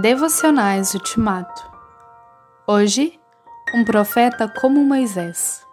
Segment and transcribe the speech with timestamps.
[0.00, 1.70] Devocionais Ultimato.
[2.66, 3.20] Hoje,
[3.74, 5.66] um profeta como Moisés.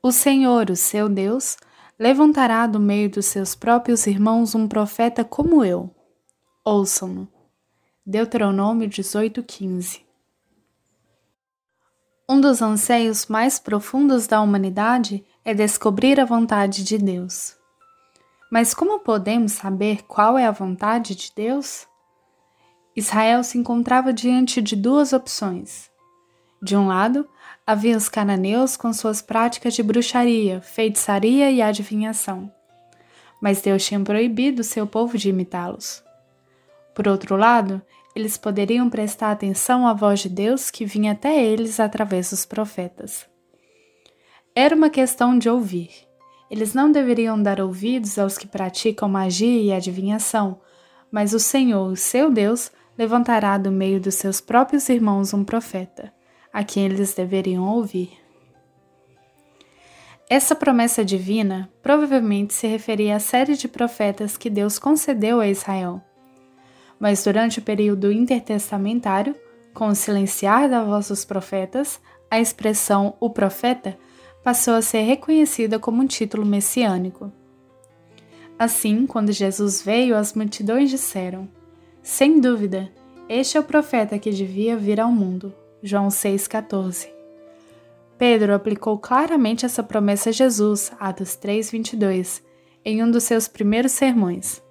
[0.00, 1.56] O Senhor, o seu Deus,
[1.98, 5.92] levantará do meio dos seus próprios irmãos um profeta como eu.
[6.64, 7.26] Ouçam-no.
[8.06, 10.06] Deuteronômio 18:15.
[12.28, 17.56] Um dos anseios mais profundos da humanidade é descobrir a vontade de Deus.
[18.48, 21.88] Mas como podemos saber qual é a vontade de Deus?
[22.96, 25.90] Israel se encontrava diante de duas opções.
[26.62, 27.28] De um lado,
[27.66, 32.50] havia os cananeus com suas práticas de bruxaria, feitiçaria e adivinhação.
[33.40, 36.02] Mas Deus tinha proibido seu povo de imitá-los.
[36.94, 37.82] Por outro lado,
[38.14, 43.26] eles poderiam prestar atenção à voz de Deus que vinha até eles através dos profetas.
[44.54, 45.90] Era uma questão de ouvir.
[46.50, 50.62] Eles não deveriam dar ouvidos aos que praticam magia e adivinhação,
[51.10, 56.12] mas o Senhor, seu Deus, levantará do meio dos seus próprios irmãos um profeta,
[56.52, 58.18] a quem eles deveriam ouvir.
[60.28, 66.02] Essa promessa divina provavelmente se referia à série de profetas que Deus concedeu a Israel.
[66.98, 69.36] Mas durante o período intertestamentário,
[69.72, 72.00] com o silenciar da voz dos profetas,
[72.30, 73.96] a expressão o profeta
[74.42, 77.30] passou a ser reconhecida como um título messiânico.
[78.58, 81.48] Assim, quando Jesus veio, as multidões disseram:
[82.06, 82.88] sem dúvida,
[83.28, 85.52] este é o profeta que devia vir ao mundo.
[85.82, 87.08] João 6,14.
[88.16, 92.42] Pedro aplicou claramente essa promessa a Jesus, Atos 3,22,
[92.84, 94.62] em um dos seus primeiros sermões.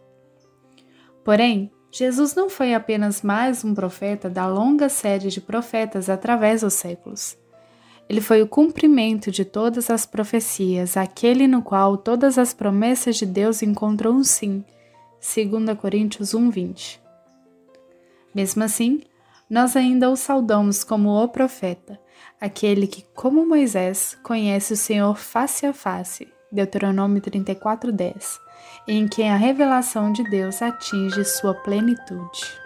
[1.25, 6.75] Porém, Jesus não foi apenas mais um profeta da longa série de profetas através dos
[6.75, 7.38] séculos.
[8.08, 13.25] Ele foi o cumprimento de todas as profecias, aquele no qual todas as promessas de
[13.25, 14.64] Deus encontram um sim.
[15.20, 17.03] 2 Coríntios 1:20.
[18.36, 19.02] Mesmo assim,
[19.50, 21.97] nós ainda o saudamos como o profeta,
[22.39, 28.37] aquele que, como Moisés, conhece o Senhor face a face, Deuteronômio 34:10,
[28.89, 32.64] em que a revelação de Deus atinge sua plenitude.